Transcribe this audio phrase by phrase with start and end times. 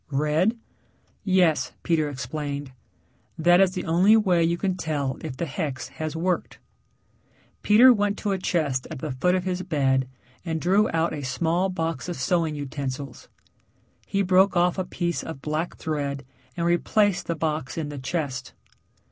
[0.11, 0.57] "Red?"
[1.23, 2.71] "Yes," Peter explained,
[3.37, 6.57] "That is the only way you can tell if the hex has worked."
[7.61, 10.07] Peter went to a chest at the foot of his bed
[10.43, 13.27] and drew out a small box of sewing utensils.
[14.07, 16.25] He broke off a piece of black thread
[16.57, 18.53] and replaced the box in the chest.